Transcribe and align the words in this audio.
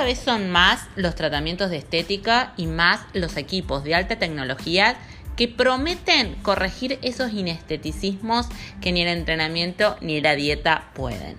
cada 0.00 0.08
vez 0.08 0.20
son 0.20 0.48
más 0.48 0.88
los 0.96 1.14
tratamientos 1.14 1.68
de 1.68 1.76
estética 1.76 2.54
y 2.56 2.66
más 2.66 3.00
los 3.12 3.36
equipos 3.36 3.84
de 3.84 3.94
alta 3.94 4.18
tecnología 4.18 4.96
que 5.36 5.46
prometen 5.46 6.36
corregir 6.36 6.98
esos 7.02 7.34
inesteticismos 7.34 8.48
que 8.80 8.92
ni 8.92 9.02
el 9.02 9.08
entrenamiento 9.08 9.98
ni 10.00 10.22
la 10.22 10.36
dieta 10.36 10.88
pueden. 10.94 11.36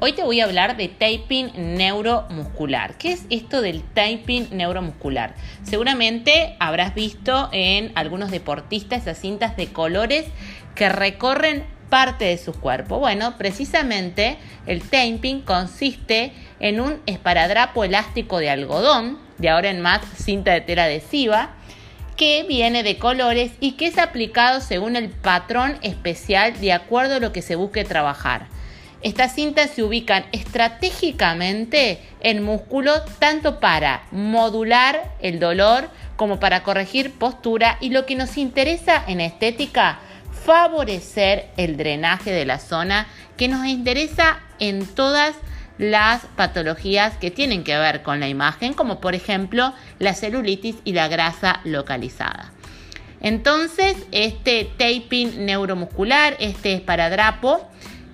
Hoy 0.00 0.12
te 0.12 0.22
voy 0.22 0.42
a 0.42 0.44
hablar 0.44 0.76
de 0.76 0.88
taping 0.88 1.50
neuromuscular. 1.56 2.98
¿Qué 2.98 3.12
es 3.12 3.24
esto 3.30 3.62
del 3.62 3.82
taping 3.82 4.48
neuromuscular? 4.50 5.34
Seguramente 5.62 6.56
habrás 6.60 6.94
visto 6.94 7.48
en 7.52 7.90
algunos 7.94 8.30
deportistas 8.30 9.00
esas 9.00 9.18
cintas 9.18 9.56
de 9.56 9.68
colores 9.68 10.26
que 10.74 10.90
recorren 10.90 11.64
parte 11.88 12.24
de 12.24 12.38
su 12.38 12.52
cuerpo. 12.52 12.98
Bueno, 12.98 13.38
precisamente 13.38 14.36
el 14.66 14.82
taping 14.82 15.40
consiste 15.40 16.32
en 16.64 16.80
un 16.80 17.02
esparadrapo 17.04 17.84
elástico 17.84 18.38
de 18.38 18.48
algodón, 18.48 19.18
de 19.36 19.50
ahora 19.50 19.68
en 19.68 19.82
más 19.82 20.00
cinta 20.16 20.52
de 20.52 20.62
tela 20.62 20.84
adhesiva, 20.84 21.50
que 22.16 22.42
viene 22.48 22.82
de 22.82 22.96
colores 22.96 23.52
y 23.60 23.72
que 23.72 23.86
es 23.86 23.98
aplicado 23.98 24.62
según 24.62 24.96
el 24.96 25.10
patrón 25.10 25.76
especial 25.82 26.58
de 26.58 26.72
acuerdo 26.72 27.16
a 27.16 27.20
lo 27.20 27.32
que 27.32 27.42
se 27.42 27.54
busque 27.54 27.84
trabajar. 27.84 28.46
Estas 29.02 29.34
cintas 29.34 29.72
se 29.72 29.82
ubican 29.82 30.24
estratégicamente 30.32 32.00
en 32.20 32.42
músculo 32.42 33.02
tanto 33.18 33.60
para 33.60 34.04
modular 34.10 35.12
el 35.20 35.40
dolor 35.40 35.90
como 36.16 36.40
para 36.40 36.62
corregir 36.62 37.12
postura 37.12 37.76
y 37.82 37.90
lo 37.90 38.06
que 38.06 38.16
nos 38.16 38.38
interesa 38.38 39.04
en 39.06 39.20
estética, 39.20 39.98
favorecer 40.46 41.50
el 41.58 41.76
drenaje 41.76 42.30
de 42.30 42.46
la 42.46 42.58
zona 42.58 43.06
que 43.36 43.48
nos 43.48 43.66
interesa 43.66 44.40
en 44.58 44.86
todas 44.86 45.34
las 45.36 45.53
patologías 46.36 47.16
que 47.18 47.30
tienen 47.30 47.64
que 47.64 47.76
ver 47.76 48.02
con 48.02 48.20
la 48.20 48.28
imagen, 48.28 48.74
como 48.74 49.00
por 49.00 49.14
ejemplo 49.14 49.72
la 49.98 50.14
celulitis 50.14 50.76
y 50.84 50.92
la 50.92 51.08
grasa 51.08 51.60
localizada. 51.64 52.52
Entonces, 53.20 53.96
este 54.12 54.70
taping 54.76 55.46
neuromuscular, 55.46 56.36
este 56.40 56.74
esparadrapo, 56.74 57.66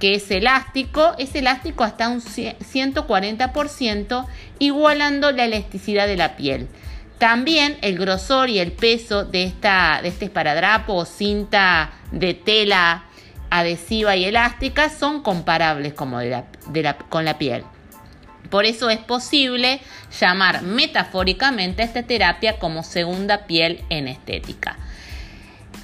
que 0.00 0.14
es 0.14 0.30
elástico, 0.30 1.14
es 1.18 1.34
elástico 1.34 1.84
hasta 1.84 2.08
un 2.08 2.22
140%, 2.22 4.26
igualando 4.58 5.30
la 5.30 5.44
elasticidad 5.44 6.06
de 6.06 6.16
la 6.16 6.36
piel. 6.36 6.68
También 7.18 7.76
el 7.82 7.98
grosor 7.98 8.48
y 8.48 8.58
el 8.58 8.72
peso 8.72 9.24
de, 9.24 9.44
esta, 9.44 10.00
de 10.02 10.08
este 10.08 10.24
esparadrapo 10.24 10.94
o 10.94 11.04
cinta 11.04 11.92
de 12.10 12.34
tela 12.34 13.04
adhesiva 13.58 14.16
y 14.16 14.24
elástica 14.24 14.88
son 14.90 15.22
comparables 15.22 15.94
como 15.94 16.18
con 17.08 17.24
la 17.24 17.38
piel. 17.38 17.62
Por 18.50 18.64
eso 18.66 18.90
es 18.90 18.98
posible 18.98 19.80
llamar 20.20 20.62
metafóricamente 20.62 21.82
a 21.82 21.84
esta 21.84 22.02
terapia 22.02 22.58
como 22.58 22.82
segunda 22.82 23.46
piel 23.46 23.84
en 23.90 24.08
estética. 24.08 24.76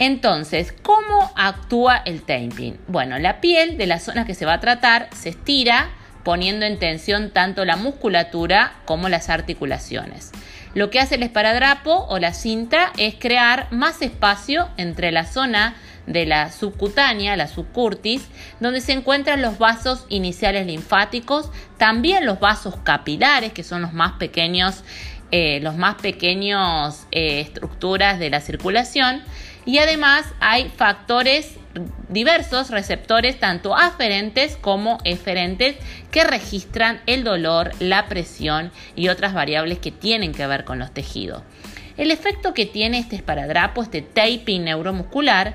Entonces, 0.00 0.74
¿cómo 0.82 1.30
actúa 1.36 1.98
el 2.04 2.22
taping? 2.22 2.76
Bueno, 2.88 3.20
la 3.20 3.40
piel 3.40 3.76
de 3.78 3.86
la 3.86 4.00
zona 4.00 4.24
que 4.24 4.34
se 4.34 4.46
va 4.46 4.54
a 4.54 4.60
tratar 4.60 5.08
se 5.14 5.28
estira 5.28 5.90
poniendo 6.24 6.66
en 6.66 6.78
tensión 6.78 7.30
tanto 7.30 7.64
la 7.64 7.76
musculatura 7.76 8.72
como 8.84 9.08
las 9.08 9.30
articulaciones. 9.30 10.32
Lo 10.74 10.90
que 10.90 10.98
hace 10.98 11.16
el 11.16 11.22
esparadrapo 11.22 12.06
o 12.08 12.18
la 12.18 12.32
cinta 12.32 12.92
es 12.96 13.14
crear 13.14 13.68
más 13.70 14.02
espacio 14.02 14.68
entre 14.76 15.12
la 15.12 15.24
zona 15.24 15.76
de 16.06 16.26
la 16.26 16.50
subcutánea, 16.50 17.36
la 17.36 17.46
subcurtis, 17.46 18.28
donde 18.58 18.80
se 18.80 18.92
encuentran 18.92 19.42
los 19.42 19.58
vasos 19.58 20.06
iniciales 20.08 20.66
linfáticos, 20.66 21.50
también 21.78 22.26
los 22.26 22.40
vasos 22.40 22.76
capilares, 22.82 23.52
que 23.52 23.62
son 23.62 23.82
los 23.82 23.92
más 23.92 24.12
pequeños, 24.12 24.82
eh, 25.30 25.60
los 25.62 25.76
más 25.76 25.96
pequeños 25.96 27.06
eh, 27.12 27.40
estructuras 27.40 28.18
de 28.18 28.30
la 28.30 28.40
circulación, 28.40 29.22
y 29.64 29.78
además 29.78 30.26
hay 30.40 30.68
factores 30.68 31.56
diversos 32.08 32.70
receptores 32.70 33.38
tanto 33.38 33.76
aferentes 33.76 34.56
como 34.56 34.98
eferentes 35.04 35.76
que 36.10 36.24
registran 36.24 37.00
el 37.06 37.22
dolor, 37.22 37.70
la 37.78 38.08
presión 38.08 38.72
y 38.96 39.08
otras 39.08 39.34
variables 39.34 39.78
que 39.78 39.92
tienen 39.92 40.32
que 40.32 40.46
ver 40.46 40.64
con 40.64 40.78
los 40.78 40.92
tejidos. 40.92 41.42
El 41.96 42.10
efecto 42.10 42.54
que 42.54 42.66
tiene 42.66 42.98
este 42.98 43.16
esparadrapo, 43.16 43.82
este 43.82 44.02
taping 44.02 44.64
neuromuscular, 44.64 45.54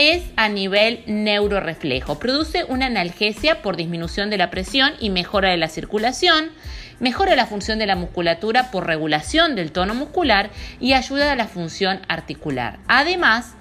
es 0.00 0.24
a 0.36 0.48
nivel 0.48 1.02
neuroreflejo. 1.06 2.18
Produce 2.18 2.64
una 2.64 2.86
analgesia 2.86 3.60
por 3.60 3.76
disminución 3.76 4.30
de 4.30 4.38
la 4.38 4.50
presión 4.50 4.94
y 4.98 5.10
mejora 5.10 5.50
de 5.50 5.58
la 5.58 5.68
circulación, 5.68 6.50
mejora 7.00 7.36
la 7.36 7.44
función 7.44 7.78
de 7.78 7.86
la 7.86 7.96
musculatura 7.96 8.70
por 8.70 8.86
regulación 8.86 9.54
del 9.56 9.72
tono 9.72 9.94
muscular 9.94 10.50
y 10.80 10.94
ayuda 10.94 11.32
a 11.32 11.36
la 11.36 11.48
función 11.48 12.00
articular. 12.08 12.78
Además, 12.88 13.56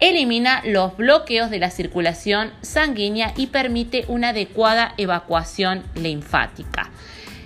elimina 0.00 0.60
los 0.66 0.98
bloqueos 0.98 1.48
de 1.48 1.60
la 1.60 1.70
circulación 1.70 2.52
sanguínea 2.60 3.32
y 3.34 3.46
permite 3.46 4.04
una 4.08 4.30
adecuada 4.30 4.92
evacuación 4.98 5.82
linfática. 5.94 6.90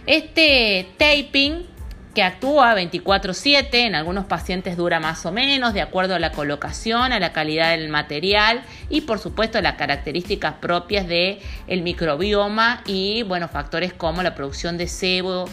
Este 0.06 0.88
taping 0.96 1.77
que 2.18 2.24
actúa 2.24 2.74
24/7, 2.74 3.86
en 3.86 3.94
algunos 3.94 4.24
pacientes 4.24 4.76
dura 4.76 4.98
más 4.98 5.24
o 5.24 5.30
menos, 5.30 5.72
de 5.72 5.82
acuerdo 5.82 6.16
a 6.16 6.18
la 6.18 6.32
colocación, 6.32 7.12
a 7.12 7.20
la 7.20 7.32
calidad 7.32 7.70
del 7.70 7.90
material 7.90 8.62
y 8.90 9.02
por 9.02 9.20
supuesto 9.20 9.58
a 9.58 9.62
las 9.62 9.74
características 9.74 10.54
propias 10.54 11.06
del 11.06 11.38
el 11.68 11.82
microbioma 11.82 12.82
y 12.86 13.22
bueno, 13.22 13.46
factores 13.46 13.92
como 13.92 14.24
la 14.24 14.34
producción 14.34 14.78
de 14.78 14.88
sebo, 14.88 15.44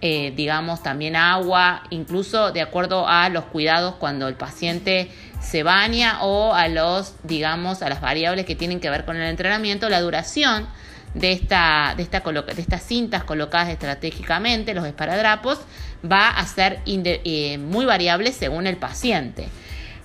eh, 0.00 0.32
digamos 0.34 0.82
también 0.82 1.14
agua, 1.14 1.84
incluso 1.90 2.50
de 2.50 2.62
acuerdo 2.62 3.06
a 3.06 3.28
los 3.28 3.44
cuidados 3.44 3.94
cuando 3.94 4.26
el 4.26 4.34
paciente 4.34 5.12
se 5.40 5.62
baña 5.62 6.24
o 6.24 6.52
a 6.52 6.66
los, 6.66 7.14
digamos, 7.22 7.80
a 7.80 7.88
las 7.88 8.00
variables 8.00 8.44
que 8.44 8.56
tienen 8.56 8.80
que 8.80 8.90
ver 8.90 9.04
con 9.04 9.16
el 9.16 9.28
entrenamiento, 9.28 9.88
la 9.88 10.00
duración 10.00 10.66
de, 11.14 11.32
esta, 11.32 11.94
de, 11.96 12.04
de 12.04 12.60
estas 12.62 12.82
cintas 12.82 13.24
colocadas 13.24 13.68
estratégicamente, 13.68 14.74
los 14.74 14.86
esparadrapos, 14.86 15.60
va 16.04 16.28
a 16.28 16.46
ser 16.46 16.80
eh, 16.86 17.58
muy 17.58 17.84
variable 17.84 18.32
según 18.32 18.66
el 18.66 18.76
paciente. 18.76 19.48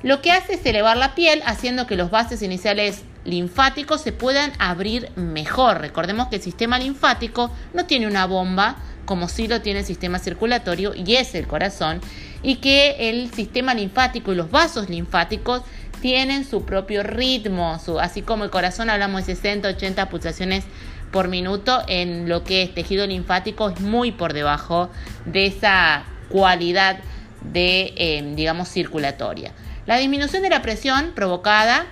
Lo 0.01 0.21
que 0.21 0.31
hace 0.31 0.55
es 0.55 0.65
elevar 0.65 0.97
la 0.97 1.15
piel 1.15 1.41
haciendo 1.45 1.87
que 1.87 1.95
los 1.95 2.11
bases 2.11 2.41
iniciales 2.41 3.03
linfáticos 3.23 4.01
se 4.01 4.11
puedan 4.11 4.51
abrir 4.59 5.09
mejor. 5.15 5.79
Recordemos 5.79 6.27
que 6.27 6.37
el 6.37 6.41
sistema 6.41 6.77
linfático 6.77 7.51
no 7.73 7.85
tiene 7.85 8.07
una 8.07 8.25
bomba 8.25 8.77
como 9.05 9.27
sí 9.27 9.47
lo 9.47 9.61
tiene 9.61 9.79
el 9.79 9.85
sistema 9.85 10.19
circulatorio 10.19 10.93
y 10.95 11.15
es 11.15 11.35
el 11.35 11.47
corazón, 11.47 12.01
y 12.41 12.55
que 12.55 13.09
el 13.09 13.33
sistema 13.33 13.73
linfático 13.73 14.31
y 14.31 14.35
los 14.35 14.51
vasos 14.51 14.89
linfáticos 14.89 15.61
tienen 16.01 16.45
su 16.45 16.65
propio 16.65 17.03
ritmo, 17.03 17.79
así 18.01 18.21
como 18.21 18.43
el 18.43 18.49
corazón 18.49 18.89
hablamos 18.89 19.25
de 19.25 19.35
60, 19.35 19.69
80 19.69 20.09
pulsaciones 20.09 20.65
por 21.13 21.29
minuto, 21.29 21.83
en 21.87 22.27
lo 22.27 22.43
que 22.43 22.63
es 22.63 22.73
tejido 22.73 23.07
linfático 23.07 23.69
es 23.69 23.79
muy 23.79 24.11
por 24.11 24.33
debajo 24.33 24.89
de 25.25 25.45
esa 25.45 26.03
cualidad 26.27 26.99
de, 27.41 27.93
em, 27.95 28.35
digamos, 28.35 28.67
circulatoria. 28.67 29.53
La 29.85 29.97
disminución 29.97 30.41
de 30.41 30.49
la 30.49 30.61
presión 30.61 31.11
provocada 31.15 31.85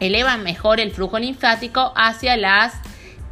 eleva 0.00 0.36
mejor 0.38 0.80
el 0.80 0.90
flujo 0.90 1.18
linfático 1.18 1.92
hacia 1.94 2.36
los 2.36 2.72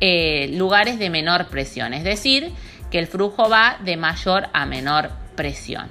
eh, 0.00 0.50
lugares 0.53 0.99
de 0.99 1.09
menor 1.09 1.47
presión, 1.49 1.94
es 1.94 2.05
decir, 2.05 2.53
que 2.91 2.99
el 2.99 3.06
flujo 3.06 3.49
va 3.49 3.78
de 3.82 3.97
mayor 3.97 4.49
a 4.53 4.66
menor 4.66 5.10
presión. 5.34 5.88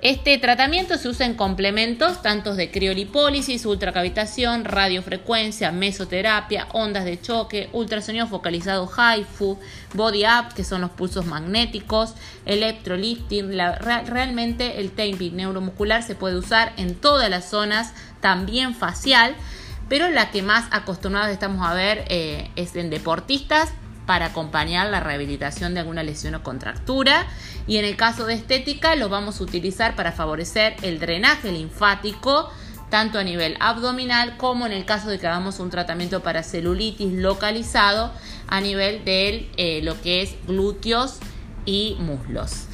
Este 0.00 0.38
tratamiento 0.38 0.96
se 0.96 1.08
usa 1.08 1.26
en 1.26 1.34
complementos 1.34 2.22
tanto 2.22 2.54
de 2.54 2.70
criolipólisis, 2.70 3.66
ultracavitación, 3.66 4.64
radiofrecuencia, 4.64 5.72
mesoterapia, 5.72 6.68
ondas 6.72 7.04
de 7.04 7.20
choque, 7.20 7.68
ultrasonido 7.72 8.28
focalizado 8.28 8.88
HIFU, 8.88 9.58
body 9.94 10.24
up, 10.24 10.54
que 10.54 10.62
son 10.62 10.82
los 10.82 10.90
pulsos 10.90 11.26
magnéticos, 11.26 12.14
electrolifting. 12.46 13.50
realmente 14.06 14.78
el 14.78 14.92
taping 14.92 15.34
neuromuscular 15.34 16.04
se 16.04 16.14
puede 16.14 16.36
usar 16.36 16.74
en 16.76 16.94
todas 16.94 17.28
las 17.28 17.50
zonas, 17.50 17.92
también 18.20 18.76
facial, 18.76 19.34
pero 19.88 20.08
la 20.10 20.30
que 20.30 20.42
más 20.42 20.66
acostumbrados 20.70 21.32
estamos 21.32 21.66
a 21.66 21.74
ver 21.74 22.04
eh, 22.08 22.52
es 22.54 22.76
en 22.76 22.90
deportistas 22.90 23.72
para 24.08 24.24
acompañar 24.24 24.88
la 24.88 25.00
rehabilitación 25.00 25.74
de 25.74 25.80
alguna 25.80 26.02
lesión 26.02 26.34
o 26.34 26.42
contractura. 26.42 27.26
Y 27.66 27.76
en 27.76 27.84
el 27.84 27.94
caso 27.94 28.24
de 28.24 28.32
estética, 28.32 28.96
lo 28.96 29.10
vamos 29.10 29.38
a 29.38 29.44
utilizar 29.44 29.96
para 29.96 30.12
favorecer 30.12 30.76
el 30.80 30.98
drenaje 30.98 31.52
linfático, 31.52 32.50
tanto 32.88 33.18
a 33.18 33.22
nivel 33.22 33.58
abdominal 33.60 34.38
como 34.38 34.64
en 34.64 34.72
el 34.72 34.86
caso 34.86 35.10
de 35.10 35.18
que 35.18 35.26
hagamos 35.26 35.60
un 35.60 35.68
tratamiento 35.68 36.22
para 36.22 36.42
celulitis 36.42 37.12
localizado 37.12 38.10
a 38.46 38.62
nivel 38.62 39.04
de 39.04 39.50
eh, 39.58 39.82
lo 39.82 40.00
que 40.00 40.22
es 40.22 40.36
glúteos 40.46 41.18
y 41.66 41.98
muslos. 42.00 42.64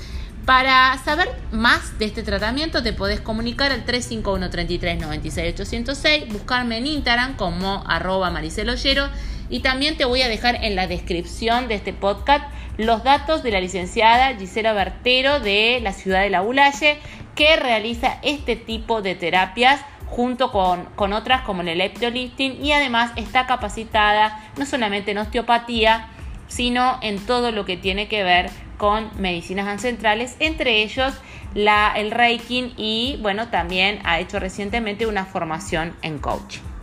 Para 0.46 0.96
saber 1.04 1.28
más 1.50 1.98
de 1.98 2.04
este 2.04 2.22
tratamiento 2.22 2.80
te 2.84 2.92
podés 2.92 3.20
comunicar 3.20 3.72
al 3.72 3.84
351 3.84 4.50
33 4.50 5.00
96 5.00 5.54
806, 5.54 6.32
buscarme 6.32 6.78
en 6.78 6.86
Instagram 6.86 7.34
como 7.34 7.82
arroba 7.88 8.30
mariceloyero 8.30 9.08
Y 9.48 9.60
también 9.60 9.96
te 9.96 10.04
voy 10.04 10.22
a 10.22 10.28
dejar 10.28 10.64
en 10.64 10.76
la 10.76 10.86
descripción 10.86 11.68
de 11.68 11.74
este 11.74 11.92
podcast 11.92 12.44
los 12.76 13.04
datos 13.04 13.42
de 13.42 13.52
la 13.52 13.60
licenciada 13.60 14.36
Gisela 14.36 14.72
Bertero 14.72 15.40
de 15.40 15.80
la 15.82 15.92
ciudad 15.92 16.22
de 16.22 16.30
La 16.30 16.42
Ulaye, 16.42 16.98
que 17.34 17.56
realiza 17.56 18.18
este 18.22 18.56
tipo 18.56 19.02
de 19.02 19.14
terapias 19.14 19.80
junto 20.06 20.50
con, 20.52 20.84
con, 20.96 21.12
otras 21.12 21.42
como 21.42 21.62
el 21.62 21.68
electrolifting 21.68 22.64
y 22.64 22.72
además 22.72 23.12
está 23.16 23.46
capacitada 23.46 24.40
no 24.56 24.66
solamente 24.66 25.10
en 25.10 25.18
osteopatía, 25.18 26.08
sino 26.48 26.98
en 27.02 27.18
todo 27.24 27.50
lo 27.50 27.64
que 27.64 27.76
tiene 27.76 28.06
que 28.08 28.22
ver 28.22 28.50
con 28.78 29.10
medicinas 29.18 29.66
ancestrales, 29.66 30.36
entre 30.40 30.82
ellos 30.82 31.14
el 31.54 32.10
Reiki 32.10 32.74
y 32.76 33.18
bueno, 33.22 33.48
también 33.48 34.00
ha 34.04 34.18
hecho 34.18 34.38
recientemente 34.38 35.06
una 35.06 35.24
formación 35.24 35.94
en 36.02 36.18
coaching. 36.18 36.73